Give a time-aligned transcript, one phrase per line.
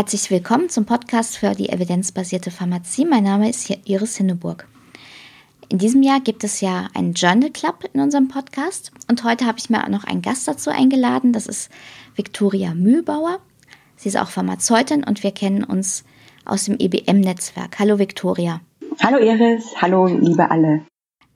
[0.00, 3.04] Herzlich willkommen zum Podcast für die evidenzbasierte Pharmazie.
[3.04, 4.66] Mein Name ist Iris Hinneburg.
[5.68, 9.58] In diesem Jahr gibt es ja einen Journal Club in unserem Podcast und heute habe
[9.58, 11.34] ich mir auch noch einen Gast dazu eingeladen.
[11.34, 11.70] Das ist
[12.16, 13.40] Viktoria Mühlbauer.
[13.96, 16.04] Sie ist auch Pharmazeutin und wir kennen uns
[16.46, 17.78] aus dem EBM-Netzwerk.
[17.78, 18.62] Hallo Viktoria.
[19.02, 20.86] Hallo Iris, hallo liebe alle.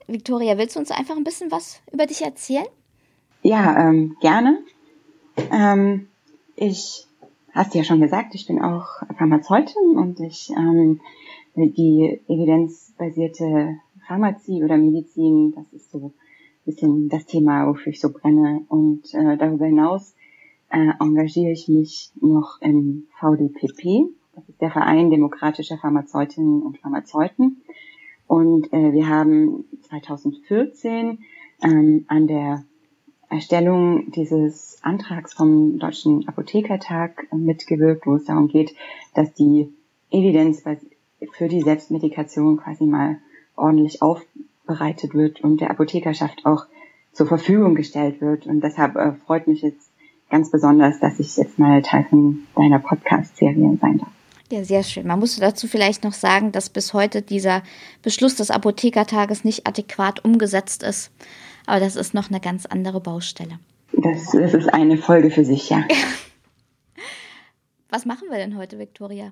[0.07, 2.65] Viktoria, willst du uns einfach ein bisschen was über dich erzählen?
[3.43, 4.57] Ja, ähm, gerne.
[5.51, 6.07] Ähm,
[6.55, 7.05] ich
[7.55, 8.85] hast du ja schon gesagt, ich bin auch
[9.17, 10.99] Pharmazeutin und ich ähm,
[11.55, 13.77] die evidenzbasierte
[14.07, 16.13] Pharmazie oder Medizin, das ist so ein
[16.65, 18.65] bisschen das Thema, wofür ich so brenne.
[18.67, 20.15] Und äh, darüber hinaus
[20.69, 27.61] äh, engagiere ich mich noch im VDPP, das ist der Verein demokratischer Pharmazeutinnen und Pharmazeuten.
[28.27, 31.19] Und äh, wir haben 2014
[31.63, 32.65] ähm, an der
[33.29, 38.75] Erstellung dieses Antrags vom Deutschen Apothekertag mitgewirkt, wo es darum geht,
[39.13, 39.73] dass die
[40.11, 40.63] Evidenz
[41.33, 43.17] für die Selbstmedikation quasi mal
[43.55, 46.65] ordentlich aufbereitet wird und der Apothekerschaft auch
[47.13, 48.45] zur Verfügung gestellt wird.
[48.45, 49.89] Und deshalb äh, freut mich jetzt
[50.29, 54.09] ganz besonders, dass ich jetzt mal Teil von deiner Podcast-Serie sein darf.
[54.51, 55.07] Ja, sehr schön.
[55.07, 57.63] Man muss dazu vielleicht noch sagen, dass bis heute dieser
[58.03, 61.11] Beschluss des Apothekertages nicht adäquat umgesetzt ist.
[61.65, 63.59] Aber das ist noch eine ganz andere Baustelle.
[63.93, 65.83] Das, das ist eine Folge für sich, ja.
[67.89, 69.31] Was machen wir denn heute, Viktoria?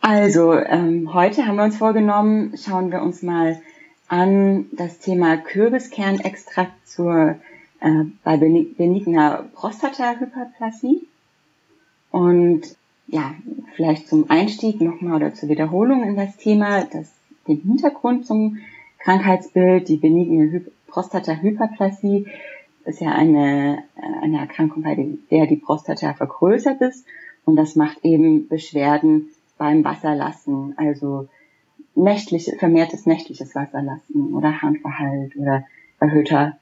[0.00, 3.60] Also, ähm, heute haben wir uns vorgenommen, schauen wir uns mal
[4.08, 7.36] an das Thema Kürbiskernextrakt zur,
[7.80, 11.06] äh, bei benigner Prostatahyperplasie.
[12.10, 12.76] Und
[13.08, 13.34] ja,
[13.74, 17.12] vielleicht zum Einstieg nochmal oder zur Wiederholung in das Thema, das,
[17.46, 18.58] den Hintergrund zum
[19.00, 22.26] Krankheitsbild, die benigne Prostatahyperplasie
[22.84, 23.82] ist ja eine,
[24.22, 24.94] eine Erkrankung, bei
[25.30, 27.04] der die Prostata vergrößert ist
[27.44, 31.28] und das macht eben Beschwerden beim Wasserlassen, also
[31.94, 35.64] nächtliche, vermehrtes nächtliches Wasserlassen oder Harnverhalt oder
[35.98, 36.58] erhöhter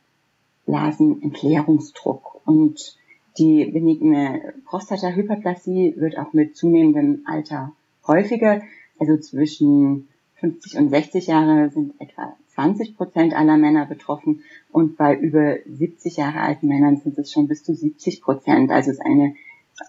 [0.67, 2.41] Blasenentleerungsdruck.
[2.47, 2.97] Und
[3.39, 7.73] die benigne Prostatahyperplasie wird auch mit zunehmendem Alter
[8.07, 8.63] häufiger.
[8.99, 15.17] Also zwischen 50 und 60 Jahre sind etwa 20 Prozent aller Männer betroffen und bei
[15.17, 18.71] über 70 Jahre alten Männern sind es schon bis zu 70 Prozent.
[18.71, 19.35] Also es ist eine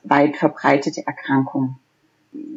[0.03, 1.77] weit verbreitete Erkrankung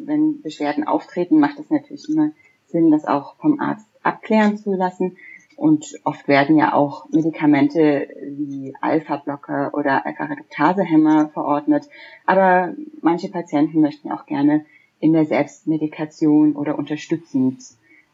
[0.05, 2.31] wenn Beschwerden auftreten, macht es natürlich immer
[2.67, 5.17] Sinn, das auch vom Arzt abklären zu lassen.
[5.57, 11.89] Und oft werden ja auch Medikamente wie Alpha-Blocker oder Alpha-Reduktase-Hämmer verordnet.
[12.27, 14.65] Aber manche Patienten möchten auch gerne
[15.01, 17.63] in der Selbstmedikation oder unterstützend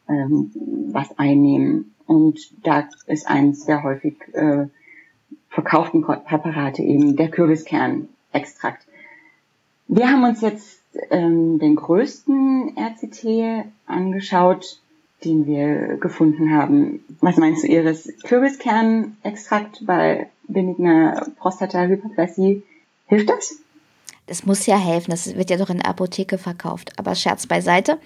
[0.08, 0.50] ähm,
[0.92, 1.94] was einnehmen.
[2.06, 4.66] Und da ist eins der häufig äh,
[5.48, 8.86] verkauften Präparate eben der Kürbiskernextrakt.
[9.86, 14.80] Wir haben uns jetzt ähm, den größten RCT angeschaut,
[15.24, 17.04] den wir gefunden haben.
[17.20, 18.12] Was meinst du, Iris?
[18.24, 22.62] Kürbiskernextrakt bei benigner Prostatahyperplasie.
[23.06, 23.56] Hilft das?
[24.26, 25.10] Das muss ja helfen.
[25.10, 26.92] Das wird ja doch in der Apotheke verkauft.
[26.98, 27.98] Aber Scherz beiseite.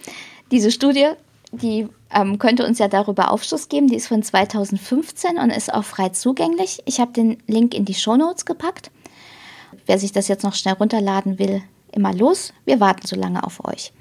[0.50, 1.08] Diese Studie,
[1.52, 3.88] die ähm, könnte uns ja darüber Aufschluss geben.
[3.88, 6.82] Die ist von 2015 und ist auch frei zugänglich.
[6.84, 8.90] Ich habe den Link in die Show Notes gepackt.
[9.86, 12.52] Wer sich das jetzt noch schnell runterladen will, immer los.
[12.64, 13.92] Wir warten so lange auf euch.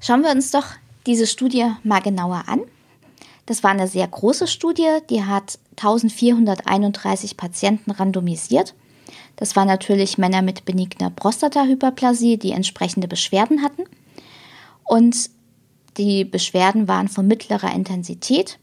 [0.00, 0.66] Schauen wir uns doch
[1.06, 2.60] diese Studie mal genauer an.
[3.46, 8.74] Das war eine sehr große Studie, die hat 1431 Patienten randomisiert.
[9.36, 13.84] Das waren natürlich Männer mit benigner Prostatahyperplasie, die entsprechende Beschwerden hatten.
[14.84, 15.30] Und
[15.96, 18.58] die Beschwerden waren von mittlerer Intensität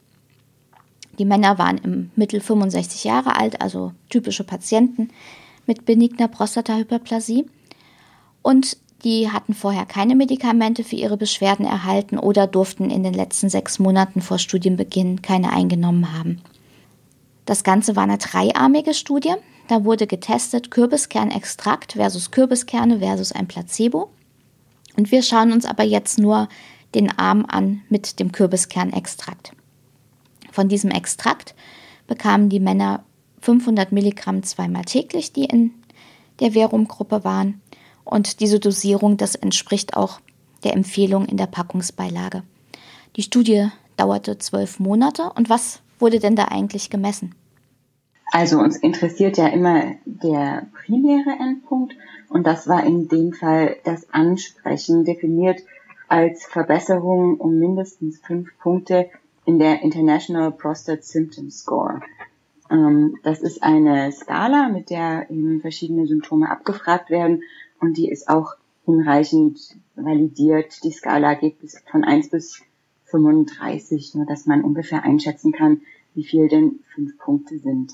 [1.20, 5.10] die Männer waren im Mittel 65 Jahre alt, also typische Patienten
[5.66, 7.46] mit benigner Prostatahyperplasie.
[8.42, 13.50] Und die hatten vorher keine Medikamente für ihre Beschwerden erhalten oder durften in den letzten
[13.50, 16.42] sechs Monaten vor Studienbeginn keine eingenommen haben.
[17.45, 19.34] Das Ganze war eine dreiarmige Studie.
[19.69, 24.10] Da wurde getestet Kürbiskernextrakt versus Kürbiskerne versus ein Placebo.
[24.98, 26.50] Und wir schauen uns aber jetzt nur
[26.95, 29.51] den Arm an mit dem Kürbiskernextrakt.
[30.51, 31.54] Von diesem Extrakt
[32.07, 33.04] bekamen die Männer
[33.42, 35.71] 500 Milligramm zweimal täglich, die in
[36.39, 37.62] der Verum-Gruppe waren.
[38.04, 40.19] Und diese Dosierung, das entspricht auch
[40.63, 42.42] der Empfehlung in der Packungsbeilage.
[43.18, 43.68] Die Studie
[43.98, 45.31] dauerte zwölf Monate.
[45.36, 47.36] Und was wurde denn da eigentlich gemessen?
[48.31, 51.96] Also uns interessiert ja immer der primäre Endpunkt
[52.30, 55.62] und das war in dem Fall das Ansprechen definiert
[56.08, 59.10] als Verbesserung um mindestens fünf Punkte
[59.46, 62.02] in der International Prostate Symptom Score.
[62.70, 67.44] Ähm, das ist eine Skala, mit der eben verschiedene Symptome abgefragt werden
[67.80, 68.54] und die ist auch
[68.86, 69.60] hinreichend
[69.96, 70.84] validiert.
[70.84, 72.62] Die Skala geht bis von 1 bis
[73.06, 75.81] 35, nur dass man ungefähr einschätzen kann,
[76.14, 77.94] wie viel denn fünf Punkte sind.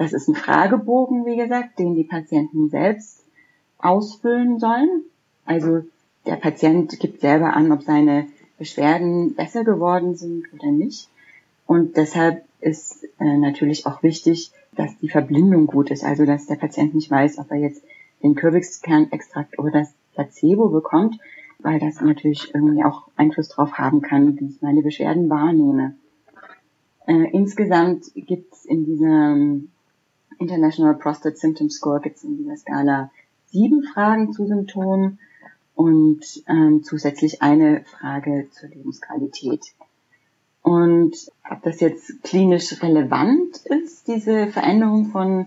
[0.00, 3.22] Das ist ein Fragebogen, wie gesagt, den die Patienten selbst
[3.76, 5.02] ausfüllen sollen.
[5.44, 5.82] Also
[6.24, 8.26] der Patient gibt selber an, ob seine
[8.56, 11.10] Beschwerden besser geworden sind oder nicht.
[11.66, 16.56] Und deshalb ist äh, natürlich auch wichtig, dass die Verblindung gut ist, also dass der
[16.56, 17.82] Patient nicht weiß, ob er jetzt
[18.22, 21.18] den Kürbiskernextrakt oder das Placebo bekommt,
[21.58, 25.94] weil das natürlich irgendwie auch Einfluss darauf haben kann, wie ich meine Beschwerden wahrnehme.
[27.06, 29.68] Äh, insgesamt gibt es in diesem
[30.40, 33.10] International Prostate Symptom Score gibt es in dieser Skala
[33.46, 35.18] sieben Fragen zu Symptomen
[35.74, 39.66] und ähm, zusätzlich eine Frage zur Lebensqualität.
[40.62, 41.14] Und
[41.48, 45.46] ob das jetzt klinisch relevant ist, diese Veränderung von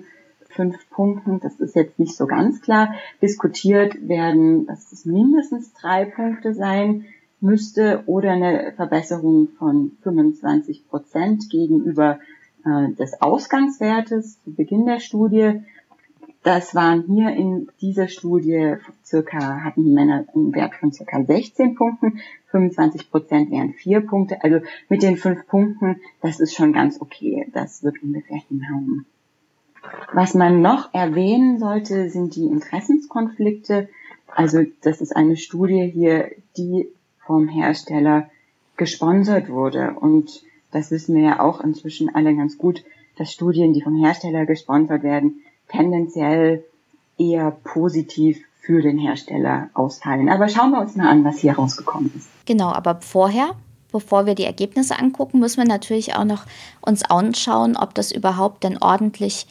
[0.49, 2.93] fünf Punkten, das ist jetzt nicht so ganz klar.
[3.21, 7.05] Diskutiert werden, dass es mindestens drei Punkte sein
[7.41, 12.19] müsste oder eine Verbesserung von 25 Prozent gegenüber
[12.65, 15.61] äh, des Ausgangswertes zu Beginn der Studie.
[16.43, 18.75] Das waren hier in dieser Studie
[19.05, 22.19] circa, hatten die Männer einen Wert von circa 16 Punkten,
[22.51, 24.43] 25 Prozent wären vier Punkte.
[24.43, 27.47] Also mit den fünf Punkten, das ist schon ganz okay.
[27.53, 29.05] Das wird ungefähr hinhauen.
[30.13, 33.89] Was man noch erwähnen sollte, sind die Interessenskonflikte.
[34.27, 36.87] Also das ist eine Studie hier, die
[37.25, 38.29] vom Hersteller
[38.77, 39.93] gesponsert wurde.
[39.99, 40.43] Und
[40.73, 42.83] das wissen wir ja auch inzwischen alle ganz gut,
[43.17, 46.63] dass Studien, die vom Hersteller gesponsert werden, tendenziell
[47.17, 50.29] eher positiv für den Hersteller ausfallen.
[50.29, 52.29] Aber schauen wir uns mal an, was hier rausgekommen ist.
[52.45, 53.51] Genau, aber vorher,
[53.91, 56.45] bevor wir die Ergebnisse angucken, müssen wir natürlich auch noch
[56.81, 59.47] uns anschauen, ob das überhaupt denn ordentlich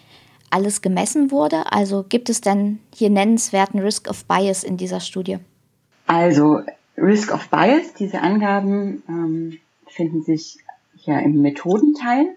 [0.51, 1.73] alles gemessen wurde.
[1.73, 5.39] Also gibt es denn hier nennenswerten Risk of Bias in dieser Studie?
[6.07, 6.61] Also
[6.97, 10.59] Risk of Bias, diese Angaben ähm, finden sich
[11.07, 12.37] ja im Methodenteil.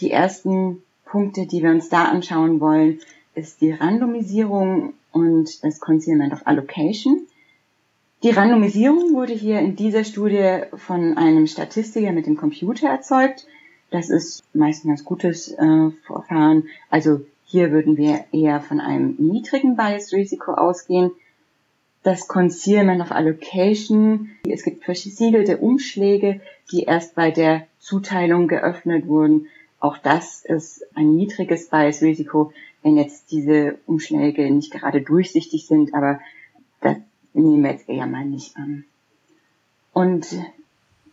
[0.00, 3.00] Die ersten Punkte, die wir uns da anschauen wollen,
[3.34, 7.26] ist die Randomisierung und das Concealment of Allocation.
[8.22, 13.46] Die Randomisierung wurde hier in dieser Studie von einem Statistiker mit dem Computer erzeugt.
[13.90, 16.64] Das ist meist ein ganz gutes äh, Verfahren.
[16.90, 21.12] Also hier würden wir eher von einem niedrigen Bias-Risiko ausgehen.
[22.02, 26.40] Das Concealment of Allocation, es gibt versiegelte Umschläge,
[26.70, 29.46] die erst bei der Zuteilung geöffnet wurden.
[29.80, 32.52] Auch das ist ein niedriges Bias-Risiko,
[32.82, 36.20] wenn jetzt diese Umschläge nicht gerade durchsichtig sind, aber
[36.80, 36.96] das
[37.32, 38.84] nehmen wir jetzt eher mal nicht an.
[39.92, 40.26] Und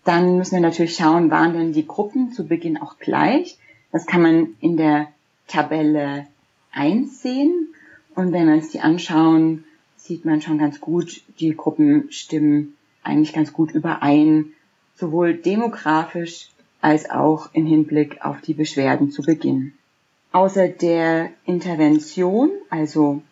[0.04, 3.58] dann müssen wir natürlich schauen, waren denn die Gruppen zu Beginn auch gleich?
[3.92, 5.08] Das kann man in der
[5.48, 6.28] Tabelle
[6.72, 7.70] 1 sehen.
[8.14, 9.64] Und wenn wir uns die anschauen,
[9.98, 14.54] sieht man schon ganz gut, die Gruppen stimmen eigentlich ganz gut überein,
[14.96, 16.50] sowohl demografisch
[16.86, 19.74] als auch im Hinblick auf die Beschwerden zu Beginn.
[20.32, 23.24] Außer der Intervention, also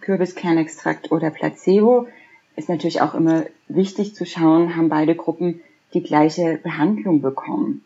[0.00, 2.08] Kürbiskernextrakt oder Placebo,
[2.56, 5.60] ist natürlich auch immer wichtig zu schauen, haben beide Gruppen
[5.94, 7.84] die gleiche Behandlung bekommen.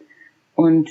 [0.55, 0.89] Und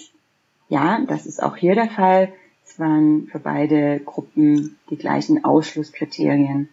[0.68, 2.32] ja, das ist auch hier der Fall.
[2.63, 6.70] Es waren für beide Gruppen die gleichen Ausschlusskriterien,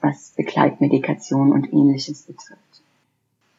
[0.00, 2.67] was Begleitmedikation und ähnliches betrifft.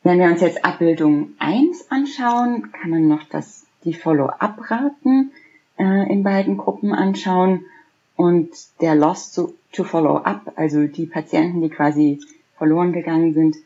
[0.10, 5.32] Wenn wir uns jetzt Abbildung 1 anschauen, kann man noch das, die Follow-up-Raten
[5.78, 7.66] äh, in beiden Gruppen anschauen
[8.16, 8.50] und
[8.82, 12.22] der Loss to, to Follow-up, also die Patienten, die quasi
[12.58, 13.58] verloren gegangen sind,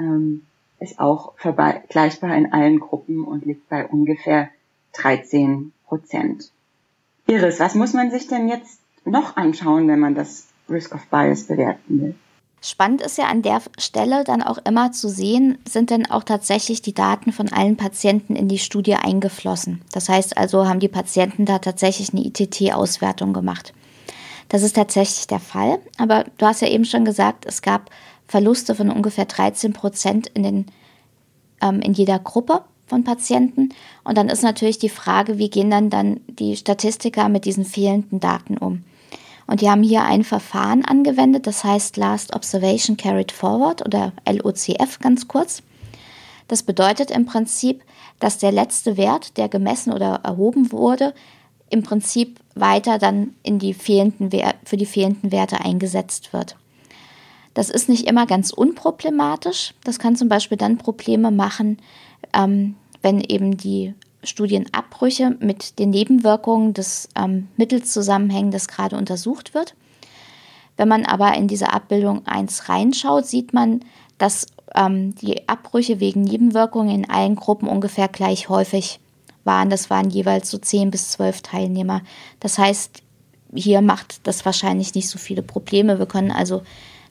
[0.00, 0.42] ähm,
[0.80, 4.48] ist auch vergleichbar in allen Gruppen und liegt bei ungefähr
[4.94, 6.50] 13 Prozent.
[7.28, 11.44] Iris, was muss man sich denn jetzt noch anschauen, wenn man das Risk of Bias
[11.44, 12.14] bewerten will?
[12.66, 16.80] Spannend ist ja an der Stelle dann auch immer zu sehen, sind denn auch tatsächlich
[16.80, 19.82] die Daten von allen Patienten in die Studie eingeflossen.
[19.92, 23.74] Das heißt also, haben die Patienten da tatsächlich eine ITT-Auswertung gemacht.
[24.48, 27.90] Das ist tatsächlich der Fall, aber du hast ja eben schon gesagt, es gab
[28.28, 30.66] Verluste von ungefähr 13 Prozent in, den,
[31.60, 33.74] ähm, in jeder Gruppe von Patienten.
[34.04, 38.20] Und dann ist natürlich die Frage, wie gehen dann, dann die Statistiker mit diesen fehlenden
[38.20, 38.84] Daten um?
[39.46, 44.98] Und die haben hier ein Verfahren angewendet, das heißt Last Observation Carried Forward oder LOCF
[45.00, 45.62] ganz kurz.
[46.48, 47.82] Das bedeutet im Prinzip,
[48.20, 51.14] dass der letzte Wert, der gemessen oder erhoben wurde,
[51.70, 54.30] im Prinzip weiter dann in die fehlenden
[54.64, 56.56] für die fehlenden Werte eingesetzt wird.
[57.54, 59.74] Das ist nicht immer ganz unproblematisch.
[59.84, 61.78] Das kann zum Beispiel dann Probleme machen,
[62.32, 63.94] ähm, wenn eben die
[64.26, 69.74] Studienabbrüche mit den Nebenwirkungen des ähm, Mittels zusammenhängen, das gerade untersucht wird.
[70.76, 73.80] Wenn man aber in diese Abbildung 1 reinschaut, sieht man,
[74.18, 79.00] dass ähm, die Abbrüche wegen Nebenwirkungen in allen Gruppen ungefähr gleich häufig
[79.44, 79.70] waren.
[79.70, 82.02] Das waren jeweils so 10 bis 12 Teilnehmer.
[82.40, 83.02] Das heißt,
[83.54, 85.98] hier macht das wahrscheinlich nicht so viele Probleme.
[85.98, 86.62] Wir können also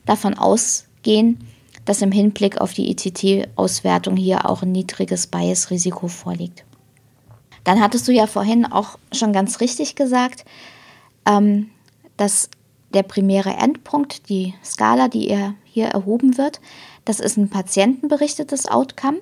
[0.04, 1.38] davon ausgehen,
[1.84, 6.64] dass im Hinblick auf die ITT-Auswertung hier auch ein niedriges Bias-Risiko vorliegt.
[7.64, 10.44] Dann hattest du ja vorhin auch schon ganz richtig gesagt,
[11.26, 11.70] ähm,
[12.16, 12.50] dass
[12.92, 16.60] der primäre Endpunkt, die Skala, die hier erhoben wird,
[17.04, 19.18] das ist ein patientenberichtetes Outcome.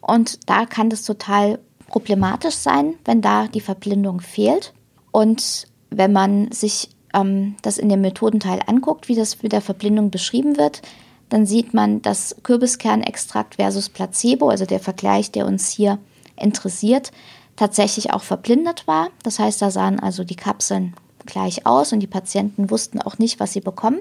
[0.00, 1.58] Und da kann das total
[1.88, 4.72] problematisch sein, wenn da die Verblindung fehlt.
[5.10, 10.10] Und wenn man sich ähm, das in dem Methodenteil anguckt, wie das mit der Verblindung
[10.10, 10.82] beschrieben wird,
[11.28, 15.98] dann sieht man, dass Kürbiskernextrakt versus Placebo, also der Vergleich, der uns hier
[16.36, 17.12] interessiert,
[17.56, 19.08] tatsächlich auch verblindet war.
[19.22, 20.94] Das heißt, da sahen also die Kapseln
[21.26, 24.00] gleich aus und die Patienten wussten auch nicht, was sie bekommen.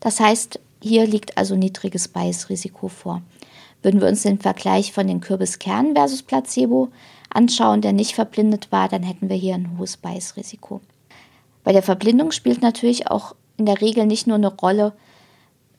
[0.00, 3.22] Das heißt, hier liegt also niedriges Bias-Risiko vor.
[3.82, 6.88] Würden wir uns den Vergleich von den Kürbiskernen versus Placebo
[7.30, 10.80] anschauen, der nicht verblindet war, dann hätten wir hier ein hohes Bias-Risiko.
[11.64, 14.92] Bei der Verblindung spielt natürlich auch in der Regel nicht nur eine Rolle,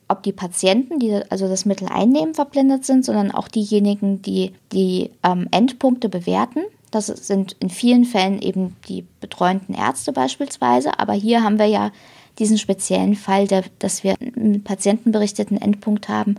[0.08, 5.10] ob die Patienten, die also das Mittel einnehmen, verblindet sind, sondern auch diejenigen, die die
[5.22, 6.60] ähm, Endpunkte bewerten.
[6.92, 11.00] Das sind in vielen Fällen eben die betreuenden Ärzte beispielsweise.
[11.00, 11.90] Aber hier haben wir ja
[12.38, 16.36] diesen speziellen Fall, der, dass wir einen patientenberichteten Endpunkt haben.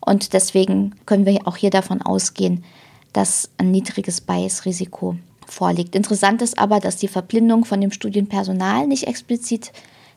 [0.00, 2.64] Und deswegen können wir auch hier davon ausgehen,
[3.12, 5.94] dass ein niedriges Bias-Risiko vorliegt.
[5.94, 9.72] Interessant ist aber, dass die Verblindung von dem Studienpersonal nicht explizit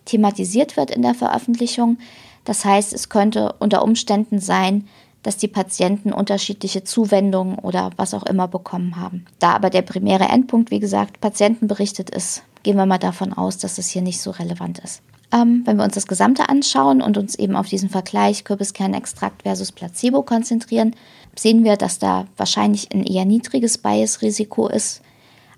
[0.06, 1.98] thematisiert wird in der Veröffentlichung.
[2.46, 4.88] Das heißt, es könnte unter Umständen sein,
[5.24, 9.26] dass die Patienten unterschiedliche Zuwendungen oder was auch immer bekommen haben.
[9.40, 13.78] Da aber der primäre Endpunkt, wie gesagt, patientenberichtet ist, gehen wir mal davon aus, dass
[13.78, 15.02] es hier nicht so relevant ist.
[15.34, 19.74] Ähm, wenn wir uns das Gesamte anschauen und uns eben auf diesen Vergleich Kürbiskernextrakt versus
[19.74, 20.96] Placebo konzentrieren,
[21.36, 25.02] sehen wir, dass da wahrscheinlich ein eher niedriges Bias-Risiko ist,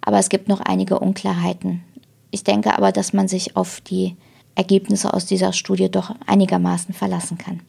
[0.01, 1.83] aber es gibt noch einige Unklarheiten.
[2.31, 4.15] Ich denke aber, dass man sich auf die
[4.55, 7.61] Ergebnisse aus dieser Studie doch einigermaßen verlassen kann.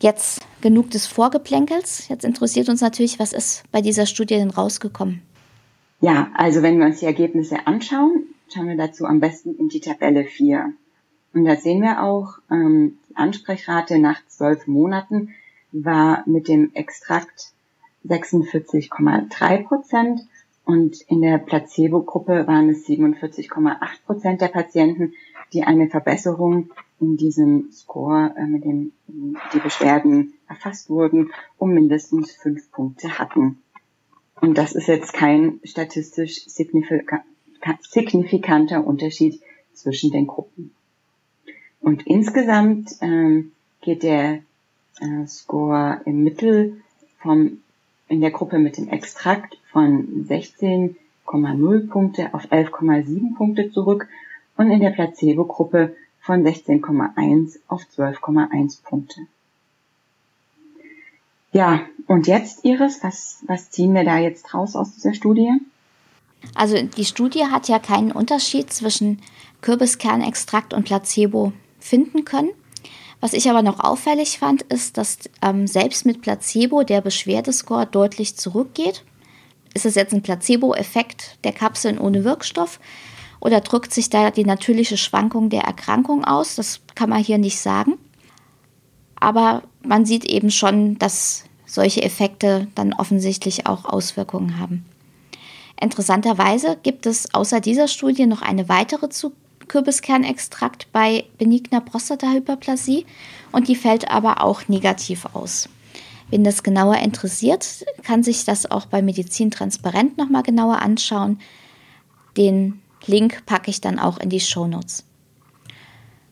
[0.00, 2.08] Jetzt genug des Vorgeplänkels.
[2.08, 5.22] Jetzt interessiert uns natürlich, was ist bei dieser Studie denn rausgekommen?
[6.00, 9.80] Ja, also wenn wir uns die Ergebnisse anschauen, schauen wir dazu am besten in die
[9.80, 10.72] Tabelle 4.
[11.34, 15.34] Und da sehen wir auch, ähm, die Ansprechrate nach zwölf Monaten
[15.72, 17.52] war mit dem Extrakt
[18.06, 20.20] 46,3 Prozent
[20.64, 25.14] und in der Placebo-Gruppe waren es 47,8 Prozent der Patienten,
[25.52, 28.92] die eine Verbesserung in diesem Score, äh, mit dem
[29.52, 33.58] die Beschwerden erfasst wurden, um mindestens fünf Punkte hatten.
[34.40, 37.24] Und das ist jetzt kein statistisch signifika
[37.80, 39.40] signifikanter Unterschied
[39.72, 40.70] zwischen den Gruppen.
[41.80, 44.42] Und insgesamt ähm, geht der
[45.00, 46.80] äh, Score im Mittel
[47.20, 47.58] vom
[48.08, 54.08] in der Gruppe mit dem Extrakt von 16,0 Punkte auf 11,7 Punkte zurück
[54.56, 55.94] und in der Placebo-Gruppe
[56.28, 59.22] von 16,1 auf 12,1 Punkte.
[61.52, 65.50] Ja, und jetzt Iris, was, was ziehen wir da jetzt raus aus dieser Studie?
[66.54, 69.22] Also die Studie hat ja keinen Unterschied zwischen
[69.62, 72.50] Kürbiskernextrakt und Placebo finden können.
[73.20, 78.36] Was ich aber noch auffällig fand, ist, dass ähm, selbst mit Placebo der Beschwerdescore deutlich
[78.36, 79.02] zurückgeht.
[79.72, 82.80] Ist es jetzt ein Placebo-Effekt der Kapseln ohne Wirkstoff
[83.40, 86.56] oder drückt sich da die natürliche Schwankung der Erkrankung aus?
[86.56, 87.94] Das kann man hier nicht sagen.
[89.20, 94.84] Aber man sieht eben schon, dass solche Effekte dann offensichtlich auch Auswirkungen haben.
[95.80, 99.32] Interessanterweise gibt es außer dieser Studie noch eine weitere zu
[99.68, 103.06] Kürbiskernextrakt bei benigner Prostatahyperplasie
[103.52, 105.68] und die fällt aber auch negativ aus.
[106.30, 111.38] Wen das genauer interessiert, kann sich das auch bei Medizin Transparent nochmal genauer anschauen.
[112.36, 115.04] Den Link packe ich dann auch in die Show Notes.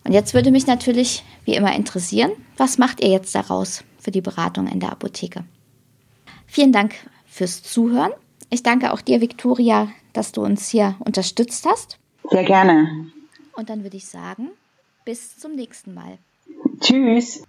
[0.05, 4.21] Und jetzt würde mich natürlich wie immer interessieren, was macht ihr jetzt daraus für die
[4.21, 5.45] Beratung in der Apotheke?
[6.47, 6.95] Vielen Dank
[7.27, 8.13] fürs Zuhören.
[8.51, 11.99] Ich danke auch dir, Viktoria, dass du uns hier unterstützt hast.
[12.31, 13.11] Sehr gerne.
[13.57, 14.51] Und dann würde ich sagen,
[15.05, 16.19] bis zum nächsten Mal.
[16.81, 17.43] Tschüss.